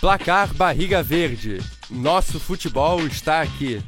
[0.00, 1.58] Placar Barriga Verde.
[1.90, 3.82] Nosso futebol está aqui.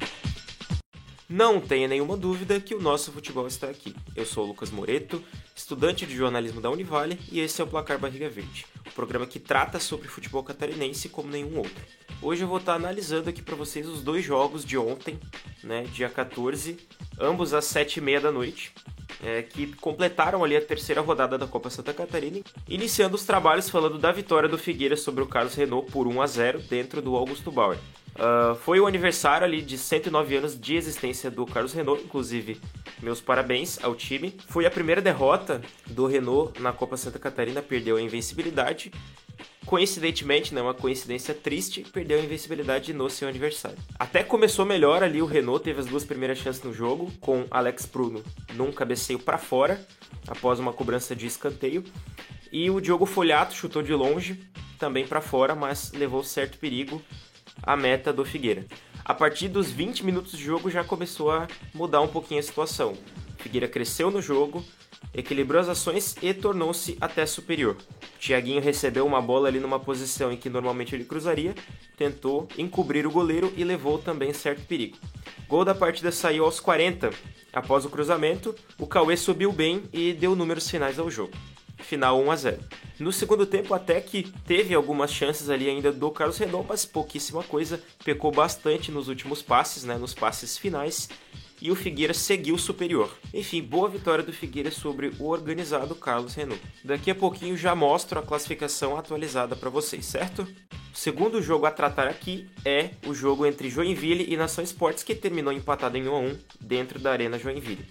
[1.28, 3.94] Não tenha nenhuma dúvida que o nosso futebol está aqui.
[4.16, 5.22] Eu sou o Lucas Moreto,
[5.54, 9.38] estudante de jornalismo da Univale, e esse é o Placar Barriga Verde, o programa que
[9.38, 11.84] trata sobre futebol catarinense como nenhum outro.
[12.20, 15.16] Hoje eu vou estar analisando aqui para vocês os dois jogos de ontem,
[15.62, 16.76] né, dia 14,
[17.20, 18.72] ambos às 7h30 da noite,
[19.22, 23.98] é, que completaram ali a terceira rodada da Copa Santa Catarina, iniciando os trabalhos falando
[23.98, 27.50] da vitória do Figueira sobre o Carlos Renault por 1 a 0 dentro do Augusto
[27.50, 27.78] Bauer.
[28.10, 32.60] Uh, foi o aniversário ali de 109 anos de existência do Carlos Renault, inclusive
[33.00, 34.36] meus parabéns ao time.
[34.48, 38.92] Foi a primeira derrota do Renault na Copa Santa Catarina, perdeu a invencibilidade
[39.70, 43.78] coincidentemente, né, uma coincidência triste, perdeu a invencibilidade no seu aniversário.
[43.96, 47.86] Até começou melhor ali o Renault, teve as duas primeiras chances no jogo, com Alex
[47.86, 48.20] Pruno
[48.54, 49.80] num cabeceio para fora,
[50.26, 51.84] após uma cobrança de escanteio,
[52.50, 54.40] e o Diogo Folhato chutou de longe,
[54.76, 57.00] também para fora, mas levou certo perigo
[57.62, 58.66] à meta do Figueira.
[59.04, 62.94] A partir dos 20 minutos de jogo já começou a mudar um pouquinho a situação.
[63.38, 64.64] Figueira cresceu no jogo,
[65.14, 67.76] equilibrou as ações e tornou-se até superior.
[68.20, 71.54] Thiaguinho recebeu uma bola ali numa posição em que normalmente ele cruzaria,
[71.96, 74.98] tentou encobrir o goleiro e levou também certo perigo.
[75.48, 77.10] Gol da partida saiu aos 40.
[77.50, 81.32] Após o cruzamento, o Cauê subiu bem e deu números finais ao jogo.
[81.78, 82.62] Final 1 a 0.
[83.00, 87.42] No segundo tempo, até que teve algumas chances ali ainda do Carlos Renault, mas pouquíssima
[87.42, 87.82] coisa.
[88.04, 91.08] Pecou bastante nos últimos passes, né, nos passes finais
[91.60, 93.10] e o Figueira seguiu superior.
[93.32, 96.62] Enfim, boa vitória do Figueira sobre o organizado Carlos Renault.
[96.84, 100.42] Daqui a pouquinho já mostro a classificação atualizada para vocês, certo?
[100.92, 105.14] O segundo jogo a tratar aqui é o jogo entre Joinville e Nação Esportes, que
[105.14, 107.86] terminou empatado em 1 a 1 dentro da Arena Joinville.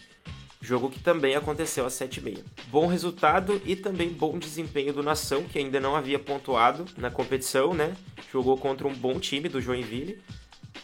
[0.62, 2.44] Jogo que também aconteceu às 7h30.
[2.68, 7.74] Bom resultado e também bom desempenho do Nação, que ainda não havia pontuado na competição,
[7.74, 7.96] né?
[8.32, 10.22] Jogou contra um bom time do Joinville,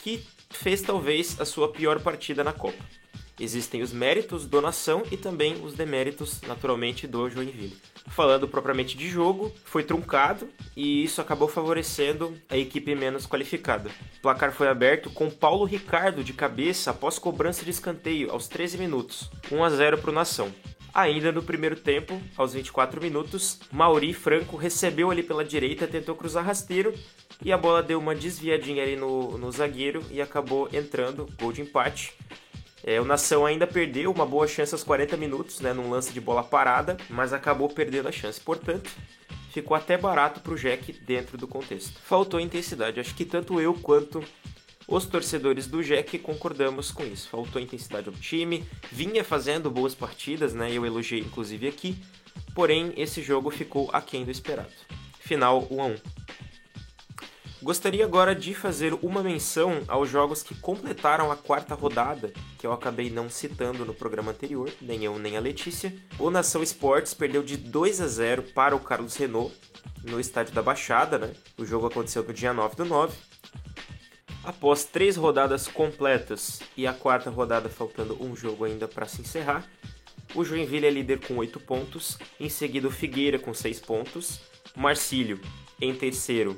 [0.02, 0.26] que
[0.56, 2.84] fez talvez a sua pior partida na Copa.
[3.40, 7.76] Existem os méritos do Nação e também os deméritos, naturalmente, do Joinville.
[8.08, 13.90] Falando propriamente de jogo, foi truncado e isso acabou favorecendo a equipe menos qualificada.
[14.20, 18.78] O placar foi aberto com Paulo Ricardo de cabeça após cobrança de escanteio aos 13
[18.78, 20.50] minutos, 1 a 0 para o Nação.
[20.96, 26.46] Ainda no primeiro tempo, aos 24 minutos, Mauri Franco recebeu ali pela direita, tentou cruzar
[26.46, 26.94] rasteiro
[27.44, 31.62] e a bola deu uma desviadinha ali no, no zagueiro e acabou entrando, gol de
[31.62, 32.14] empate.
[32.82, 36.22] É, o Nação ainda perdeu uma boa chance aos 40 minutos, né, num lance de
[36.22, 38.40] bola parada, mas acabou perdendo a chance.
[38.40, 38.90] Portanto,
[39.52, 42.00] ficou até barato para o Jack dentro do contexto.
[42.00, 44.24] Faltou intensidade, acho que tanto eu quanto
[44.88, 47.30] os torcedores do Jack concordamos com isso.
[47.30, 50.72] Faltou intensidade ao time, vinha fazendo boas partidas, né?
[50.72, 51.98] Eu elogiei inclusive aqui,
[52.54, 54.72] porém esse jogo ficou aquém do esperado.
[55.20, 55.96] Final 1 a 1.
[57.66, 62.72] Gostaria agora de fazer uma menção aos jogos que completaram a quarta rodada, que eu
[62.72, 65.92] acabei não citando no programa anterior, nem eu nem a Letícia.
[66.20, 69.52] O Nação Esportes perdeu de 2 a 0 para o Carlos Renault
[70.04, 71.34] no estádio da Baixada, né?
[71.58, 73.18] O jogo aconteceu no dia 9 do 9.
[74.46, 79.68] Após três rodadas completas e a quarta rodada faltando um jogo ainda para se encerrar,
[80.36, 84.42] o Joinville é líder com 8 pontos, em seguida o Figueira com 6 pontos,
[84.76, 85.42] Marcílio
[85.82, 86.56] em terceiro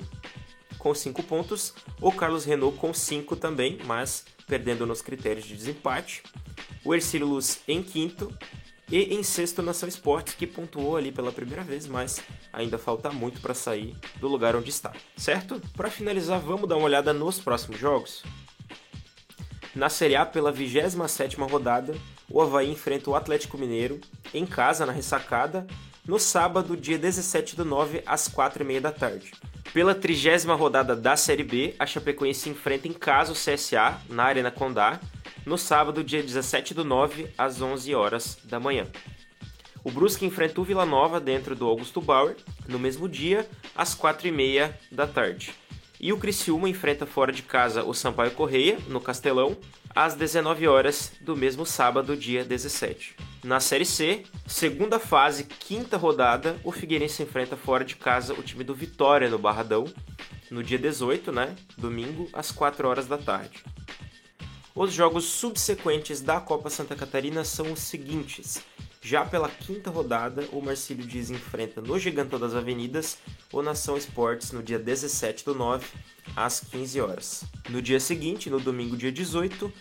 [0.77, 6.23] com 5 pontos, o Carlos Renault com 5 também, mas perdendo nos critérios de desempate,
[6.83, 8.37] o Ercílio Luz em quinto
[8.89, 12.21] e em sexto Nação Esportes, que pontuou ali pela primeira vez, mas
[12.53, 15.61] ainda falta muito para sair do lugar onde está, certo?
[15.75, 18.23] Para finalizar, vamos dar uma olhada nos próximos jogos.
[19.75, 21.95] Na Série A, pela 27ª rodada,
[22.29, 23.99] o Havaí enfrenta o Atlético Mineiro
[24.33, 25.67] em casa, na ressacada,
[26.07, 29.33] no sábado, dia 17 do 9, às 4h30 da tarde.
[29.73, 34.49] Pela trigésima rodada da Série B, a Chapecoense enfrenta em casa o CSA, na Arena
[34.49, 34.99] Condá,
[35.47, 38.85] no sábado, dia 17 do 9, às 11 horas da manhã.
[39.81, 42.35] O Brusque enfrenta o Vila Nova dentro do Augusto Bauer,
[42.67, 45.53] no mesmo dia, às 4h30 da tarde.
[46.01, 49.55] E o Criciúma enfrenta fora de casa o Sampaio Correia, no Castelão,
[49.95, 53.15] às 19 horas do mesmo sábado, dia 17.
[53.41, 58.65] Na Série C, segunda fase, quinta rodada, o Figueirense enfrenta fora de casa o time
[58.65, 59.85] do Vitória no Barradão,
[60.51, 63.63] no dia 18, né, domingo, às 4 horas da tarde.
[64.79, 68.59] Os jogos subsequentes da Copa Santa Catarina são os seguintes.
[69.01, 73.17] Já pela quinta rodada, o Marcílio Dias enfrenta no Gigantão das Avenidas
[73.51, 75.83] o Nação Esportes no dia 17 do 9,
[76.35, 77.43] às 15 horas.
[77.71, 79.73] No dia seguinte, no domingo dia 18,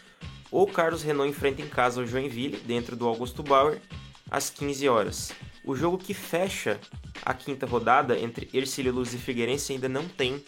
[0.50, 3.82] o Carlos Renault enfrenta em casa o Joinville, dentro do Augusto Bauer,
[4.31, 5.31] às 15 horas.
[5.62, 6.81] O jogo que fecha
[7.22, 10.42] a quinta rodada entre Ercílio Luz e Figueirense ainda não tem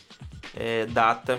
[0.56, 1.38] é, data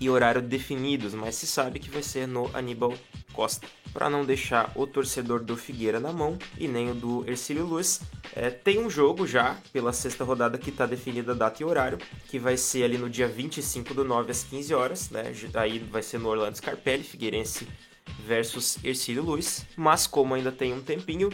[0.00, 2.94] e horário definidos, mas se sabe que vai ser no Aníbal
[3.32, 3.66] Costa.
[3.92, 8.00] Para não deixar o torcedor do Figueira na mão e nem o do Ercílio Luz,
[8.34, 11.98] é, tem um jogo já pela sexta rodada que está definida data e horário,
[12.28, 15.32] que vai ser ali no dia 25 do 9 às 15 horas, né?
[15.54, 17.66] Aí vai ser no Orlando Scarpelli, Figueirense
[18.26, 19.66] versus Ercílio Luz.
[19.76, 21.30] Mas como ainda tem um tempinho,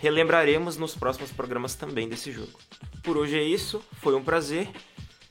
[0.00, 2.58] relembraremos nos próximos programas também desse jogo.
[3.02, 4.68] Por hoje é isso, foi um prazer.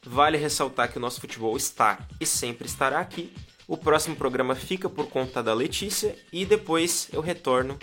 [0.06, 3.31] Vale ressaltar que o nosso futebol está e sempre estará aqui.
[3.68, 7.77] O próximo programa fica por conta da Letícia e depois eu retorno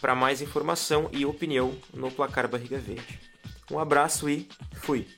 [0.00, 3.18] para mais informação e opinião no Placar Barriga Verde.
[3.70, 5.08] Um abraço e fui!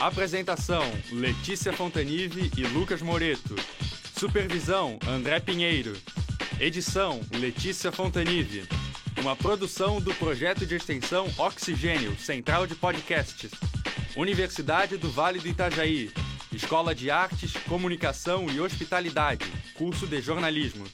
[0.00, 0.82] Apresentação:
[1.12, 3.54] Letícia Fontanive e Lucas Moreto.
[4.18, 5.96] Supervisão: André Pinheiro.
[6.58, 8.66] Edição: Letícia Fontanive.
[9.20, 13.50] Uma produção do projeto de extensão Oxigênio, Central de Podcasts.
[14.16, 16.10] Universidade do Vale do Itajaí.
[16.52, 19.44] Escola de Artes, Comunicação e Hospitalidade.
[19.74, 20.84] Curso de Jornalismo.